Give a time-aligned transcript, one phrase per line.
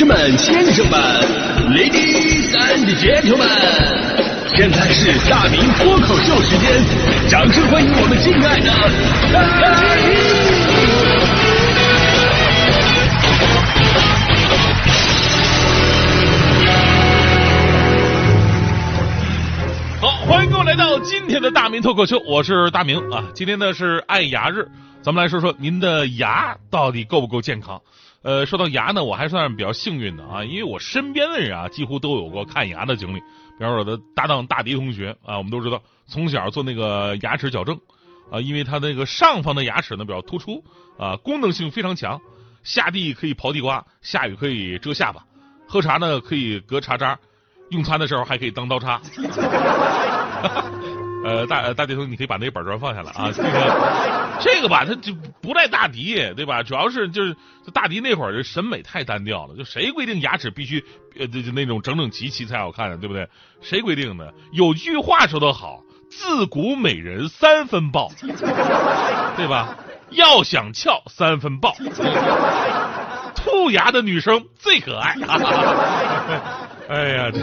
[0.00, 0.98] 士们、先生们
[1.76, 3.46] ，Ladies and Gentlemen，
[4.56, 6.82] 现在是大明脱口秀时间，
[7.28, 8.72] 掌声欢迎我们敬爱的
[20.00, 23.22] 好，欢迎各位来到今天的大明脱口秀，我是大明啊。
[23.34, 24.66] 今天呢是爱牙日，
[25.02, 27.78] 咱们来说说您的牙到底够不够健康？
[28.22, 33.20] 呃，说到牙呢，我还算是比较幸运的啊，因为我身边的人啊，几乎都有过看牙的经历。
[33.58, 37.78] 比方说我的搭档大迪同学啊，我们都知道从小做那个牙齿矫正
[38.30, 40.64] 啊，因为他那个上方的牙齿呢比较突出
[40.98, 42.20] 啊，功能性非常强，
[42.62, 45.24] 下地可以刨地瓜，下雨可以遮下巴，
[45.66, 47.18] 喝茶呢可以隔茶渣。
[47.70, 49.00] 用餐的时候还可以当刀叉。
[51.46, 53.30] 大大迪同，你可以把那个板砖放下来啊。
[53.32, 53.50] 这个
[54.40, 56.62] 这个吧，他就不赖大迪，对吧？
[56.62, 57.36] 主要是就是
[57.72, 60.84] 大迪那会儿的审美太单调了，就谁规定牙齿必须
[61.18, 62.96] 呃就就那种整整齐齐才好看呢？
[62.96, 63.28] 对不对？
[63.60, 64.32] 谁规定的？
[64.52, 68.10] 有句话说得好，自古美人三分豹，
[69.36, 69.76] 对吧？
[70.10, 71.72] 要想翘三分豹，
[73.36, 75.14] 兔牙的女生最可爱。
[76.92, 77.38] 哎呀，这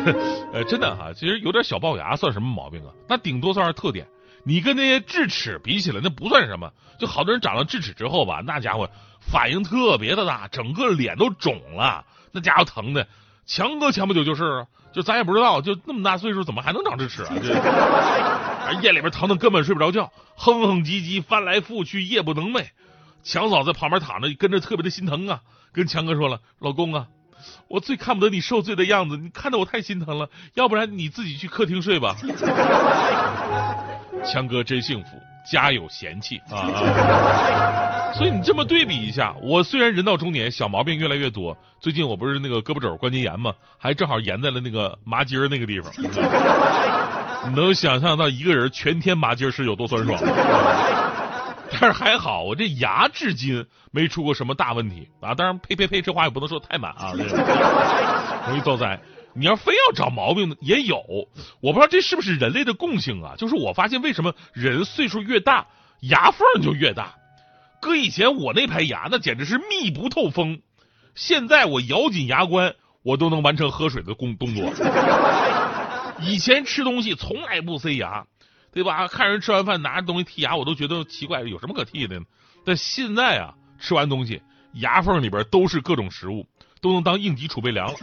[0.52, 2.92] 呃，真的哈，其实有点小龅牙算什么毛病啊？
[3.08, 4.06] 那顶多算是特点。
[4.44, 6.72] 你跟那些智齿比起来，那不算什么。
[7.00, 8.90] 就好多人长了智齿之后吧，那家伙
[9.22, 13.08] 反应特别的大，整个脸都肿了，那家伙疼的。
[13.46, 17.34] 强哥前不久就是，就咱也不知道，就那么大岁数怎么还能长智齿啊？
[18.74, 22.66] 这 夜里边疼的根本睡不着觉，哼哼唧唧翻来覆去，夜不能寐。
[23.24, 27.08] 强嫂在旁边躺着，跟着特别的心疼啊，跟强哥说了：“老公啊。”
[27.68, 30.30] 我最看不得你受罪的样子，你看得我太心疼了。
[30.54, 32.16] 要不然你自己去客厅睡吧。
[34.26, 35.10] 强哥真幸福，
[35.50, 38.12] 家有贤妻啊。
[38.18, 41.56] 所以你这么对比一下，我虽然人到中年，小毛病越来越多。
[41.80, 43.54] 最近我不是那个胳膊肘关节炎吗？
[43.78, 45.92] 还正好炎在了那个麻筋儿那个地方。
[47.46, 50.20] 你 能想象到一个人全天麻筋是有多酸爽？
[51.80, 55.36] 但是还好，我这牙至今没出过什么大问题啊。
[55.36, 57.14] 当然，呸呸呸，这话也不能说太满啊，
[58.48, 59.00] 容易遭灾。
[59.34, 60.98] 你要非要找毛病，也有。
[61.62, 63.36] 我不知道这是不是人类的共性啊？
[63.38, 65.68] 就是我发现，为什么人岁数越大，
[66.00, 67.14] 牙缝就越大？
[67.80, 70.62] 搁以前我那排牙那简直是密不透风，
[71.14, 72.74] 现在我咬紧牙关，
[73.04, 74.72] 我都能完成喝水的工动作。
[76.22, 78.26] 以前吃东西从来不塞牙。
[78.78, 79.08] 对吧？
[79.08, 82.26] 看人吃完饭拿着东西剔牙，我都觉得奇怪，有什么可剔的呢？
[82.64, 84.40] 但现在啊，吃完东西，
[84.74, 86.46] 牙缝里边都是各种食物，
[86.80, 87.96] 都能当应急储备粮了。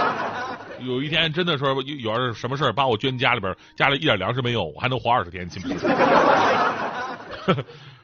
[0.84, 5.78] 有一天真的说有有什么事儿把我捐家里边，家里一点粮食没有，我还能活二十天，信不信？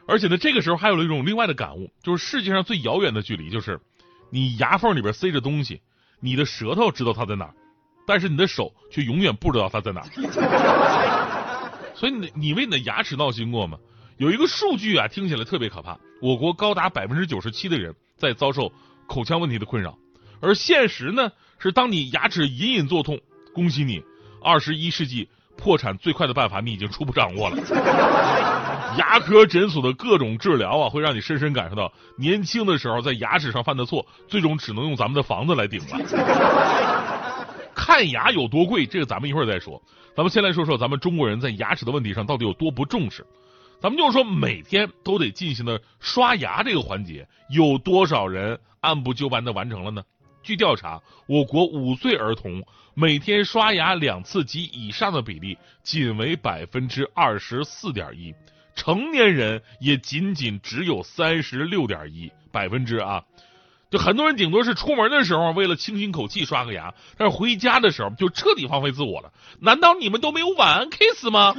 [0.08, 3.78] 而且呢，这个时候还有了一种另外的感悟，就是世界上最遥远的距离，就是
[4.31, 5.82] 你牙缝里边塞着东西，
[6.20, 7.50] 你的舌头知道它在哪，
[8.06, 10.00] 但是你的手却永远不知道它在哪。
[11.96, 13.78] 所以你你为你的牙齿闹心过吗？
[14.18, 15.98] 有一个数据啊，听起来特别可怕。
[16.20, 18.70] 我国高达百分之九十七的人在遭受
[19.06, 19.98] 口腔问题的困扰，
[20.40, 23.18] 而现实呢是，当你牙齿隐隐作痛，
[23.54, 24.02] 恭喜你，
[24.42, 27.56] 二十一世纪破产最快的办法你已经初步掌握了。
[28.98, 36.95] 牙科诊所的各种治疗啊，会让你深深感受到，年轻的时候在牙齿上犯的错，最终只能用咱们的房子来顶了。
[37.86, 38.84] 看牙有多贵？
[38.84, 39.80] 这个咱们一会儿再说。
[40.16, 43.24] 咱们先来说说咱们中国人在牙齿的问题上到底有多不重视。
[43.80, 50.02] 咱们就是说每天都得进行的刷牙这个环节，有多少人按部就班的完成了呢？
[50.42, 52.60] 据调查，我国五岁儿童
[52.94, 58.34] 每天刷牙两次及以上的比例仅为百分之二十四点一，
[58.75, 63.22] 成年人也仅仅只有三十六点一百分之啊。
[63.88, 69.32] 就很多人顶多是出门的时候为了清新口气刷个牙，但是回家的时候就彻底放飞自我了。
[69.60, 71.54] 难道你们都没有晚安 kiss 吗？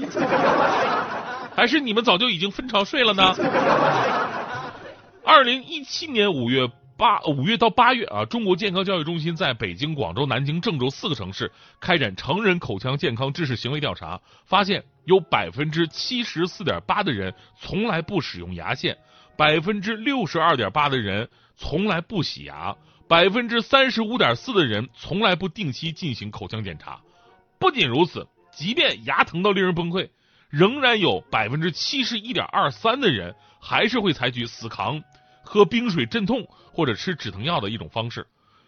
[1.56, 3.34] 还是你们早就已经分床睡了呢？
[5.24, 18.98] 二零一七年五月八五月到八月啊，中国健康教育中心在北京、广州、南京、郑州四个城市开展成人口腔健康知识行为调查，发现有百分之七十四点八的人从来不使用牙线，
[19.38, 21.30] 百分之六十二点八的人。
[21.60, 22.76] 从来不洗牙，
[23.08, 27.00] 百分之三十五点四的人从来不定期进行口腔检查。
[27.58, 30.08] 不仅如此，即便牙疼到令人崩溃，
[30.52, 35.02] 仍然有百分之七十一点二三的人还是会采取死扛、
[35.42, 38.28] 喝冰水镇痛或者吃止疼药的一种方式。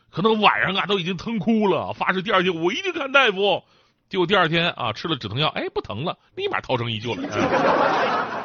[0.09, 3.63] 可能晚上啊都已经疼哭了，发誓第二天我一定看大夫。
[4.09, 8.38] 结果第二天啊吃了止疼药，哎不疼了，立马涛声依旧了。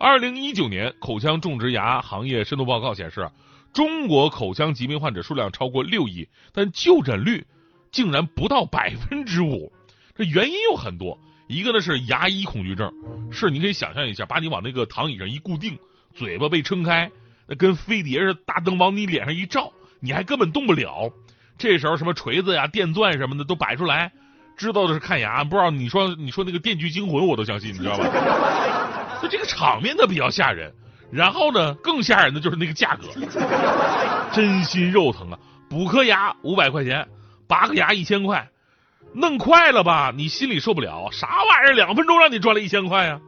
[0.00, 3.30] 二零一九年口腔种植牙行业深度报告显示。
[3.72, 7.46] 中国口腔疾病患者数量超过六亿，但就诊率
[7.92, 9.72] 竟然不到百分之五。
[10.16, 11.16] 这原因有很多，
[11.46, 12.92] 一个呢是牙医恐惧症，
[13.30, 15.78] 是你可以想象一下，把你往那个躺椅上一固定，
[16.14, 17.08] 嘴巴被撑开，
[17.46, 21.12] 那跟飞碟似的，大灯往你脸上一照，你还根本动不了。
[21.56, 24.10] 这时候什么锤子呀、电钻什么的都摆出来，
[24.56, 28.04] 知道的是看牙，不知道你说你说那个《电锯惊魂》，我都相信，你知道吧？
[29.20, 30.72] 就这个场面它比较吓人。
[31.12, 33.08] 然后呢，更吓人的就是那个价格，
[34.32, 35.38] 真心肉疼啊！
[35.68, 37.08] 补颗牙五百块钱，
[37.48, 38.48] 拔个牙一千块，
[39.12, 41.08] 弄快了吧，你心里受不了。
[41.10, 41.72] 啥玩意儿？
[41.72, 43.20] 两分钟让你赚了一千块呀？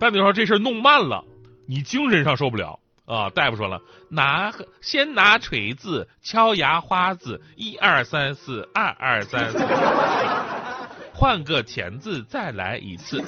[0.00, 1.24] 但你说这事儿弄慢了，
[1.68, 3.30] 你精神上受不了啊！
[3.30, 9.58] 大夫说了，拿先拿锤子敲牙花子，一二三四，二二三四，
[11.14, 13.22] 换个钳子再来一次。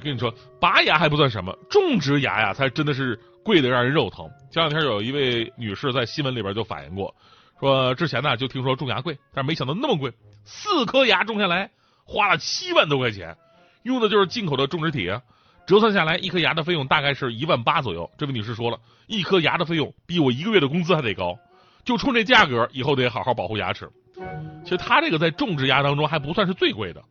[0.00, 4.28] 跟你说，拔牙还不算什么，种植牙呀才真的是贵的让人肉疼。
[4.50, 7.14] 前两天有一位女士在新闻里边就反映过，
[7.60, 10.12] 说之前呢就听说种牙贵，但是没想到那么贵，
[10.44, 11.70] 四颗牙种下来
[12.04, 13.36] 花了七万多块钱，
[13.82, 15.10] 用的就是进口的种植体，
[15.66, 18.10] 折算下来一颗牙的费用大概是一万八左右。
[18.18, 21.38] 这位女士说了一颗牙的费用比我一个月的工资还得高，
[21.84, 23.88] 就冲这价格，以后得好好保护牙齿。
[24.64, 27.02] 其实她这个在种植牙当中还不算是最贵的。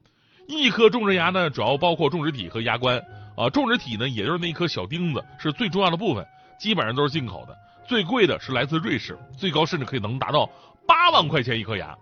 [0.47, 3.01] 一颗种植牙呢，主要包括种植体和牙冠
[3.35, 3.49] 啊。
[3.49, 6.25] 种植体呢，也就是那一颗小钉子，是最重要的部分，
[6.59, 7.57] 基本上都是进口的。
[7.87, 10.49] 最贵的是来自瑞士，最高甚至可以能达到
[10.87, 11.95] 八万块钱一颗牙。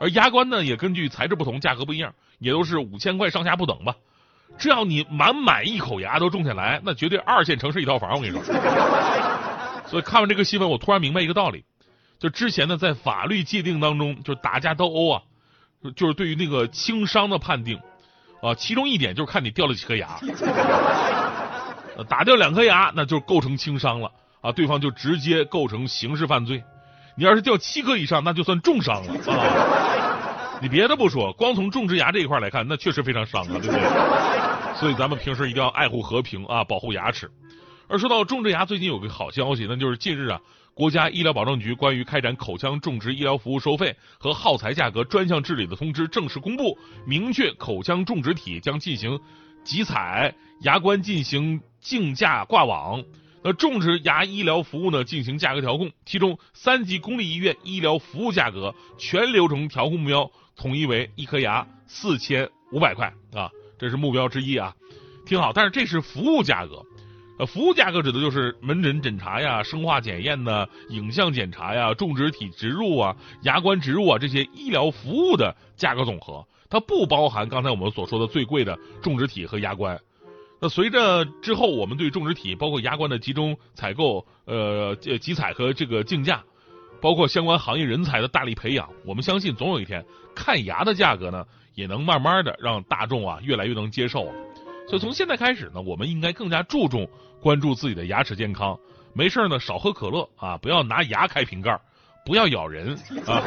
[0.00, 3.94] 而牙冠呢，也根据材质不同，价格不一样，也都是五千块上下不等吧。
[4.56, 8.14] 只要你满满一口牙都种下来，那绝对二线城市一套房。
[8.14, 8.42] 我跟你说。
[9.86, 11.64] 所以看完这个新闻，我突然明白一个道理，
[12.18, 15.22] 就之前呢，在法律界定当中，就打架斗殴啊。
[15.94, 17.78] 就是对于那个轻伤的判定，
[18.42, 20.18] 啊，其中一点就是看你掉了几颗牙，
[22.08, 24.10] 打掉两颗牙，那就构成轻伤了
[24.40, 26.62] 啊，对方就直接构成刑事犯罪。
[27.16, 30.58] 你要是掉七颗以上，那就算重伤了啊。
[30.60, 33.80] 你别的不说，光从种植牙这一块来看，那确实非常伤啊，对不对？
[34.74, 37.30] 所以咱们平时一定要爱护和平啊，保护牙齿。
[37.88, 40.40] 而说到种植牙，最近有个好消息，那就是近日啊。
[40.74, 49.18] 国家医疗保障局关于开展口腔种植医疗服务收费和耗材价格专项治理的通知正式公布，明确口腔种植体将进行
[49.64, 53.02] 集采，牙冠进行竞价挂网，
[53.42, 64.76] 那种植牙医疗服务呢进行价格调控，其中三级公立医院医疗服务价格全流程调控目标统一为一颗牙四千五百块啊，这是目标之一啊，
[65.26, 66.84] 挺好，但是这是服务价格。
[67.38, 79.98] 呃，服务价格指的就是门诊诊查呀、生化检验呢、影像检查呀、种植体植入啊、牙冠植入啊这些医疗服务的价格总和，它不包含刚才我们所说的最贵的种植体和牙冠。
[80.60, 86.42] 那随着之后我们对种植体包括牙冠的集中采购、呃集采和这个竞价，
[87.00, 91.44] 包括相关行业人才的大力培养，我们相信总有一天看牙的价格呢
[91.76, 94.28] 也能慢慢的让大众啊越来越能接受。
[94.88, 97.06] 所以从现在开始呢，我们应该更加注重
[97.42, 98.78] 关注自己的牙齿健康。
[99.12, 101.78] 没事呢，少喝可乐啊，不要拿牙开瓶盖，
[102.24, 103.42] 不要咬人啊。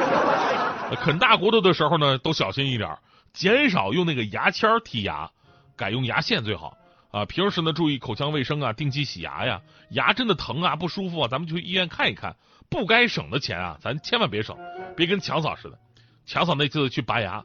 [1.02, 2.96] 啃大骨头的时候呢，都小心一点，
[3.32, 5.30] 减少用那个牙签剔牙，
[5.76, 6.76] 改用牙线最好
[7.10, 7.24] 啊。
[7.24, 9.60] 平时呢，注意口腔卫生啊，定期洗牙呀。
[9.90, 12.36] 牙真的疼啊，不舒服啊，咱们去医院看一看。
[12.70, 14.56] 不该省的钱啊，咱千万别省，
[14.96, 15.78] 别跟强嫂似的。
[16.24, 17.42] 强嫂那次去拔牙。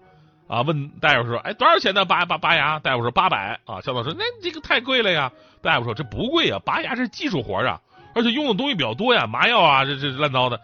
[0.48, 2.06] 啊，问大夫说，哎，多少钱呢？
[2.06, 2.80] 拔拔拔牙？
[2.80, 3.60] 大夫说八百。
[3.66, 5.32] 啊，小导说，那这个太贵了呀。
[5.62, 7.82] 大夫说，这不贵呀，拔牙是技术活啊，
[8.16, 10.60] 而且用的东西比较多呀，麻药啊，这这乱糟的。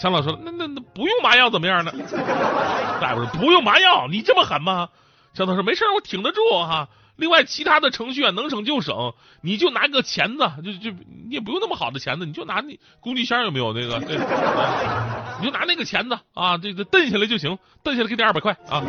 [0.00, 1.92] 强导说，那那那不用麻药怎么样呢？
[3.00, 4.88] 大夫说，不用麻药，你这么狠吗？
[5.34, 6.88] 强导说，没事，我挺得住哈。
[7.16, 14.00] 另外，其他的程序啊，能省就省，你就拿个钳子，就就你也不用那么好的钳子，你就拿那工具箱有没有那个？
[14.00, 14.16] 对
[15.50, 18.82] 拿那个钳子啊，这这蹬下来就行，蹬下来给你二百块啊。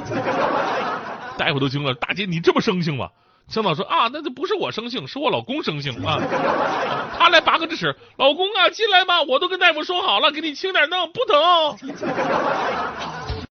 [1.37, 3.09] 大夫都惊了，大姐你这么生性吗？
[3.47, 6.19] 向导说啊，那这不是我生性，是我老公生性啊。
[7.17, 11.77] 他来拔个智齿，老公啊，进来吧，我都跟大夫说好了，给你轻点弄，不疼。